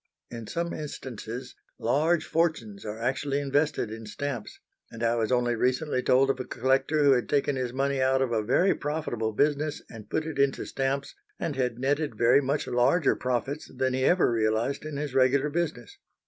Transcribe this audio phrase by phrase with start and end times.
[0.31, 6.01] In some instances large fortunes are actually invested in stamps, and I was only recently
[6.01, 9.83] told of a collector who had taken his money out of a very profitable business
[9.91, 14.31] and put it into stamps, and had netted very much larger profits than he ever
[14.31, 15.99] realised in his regular business.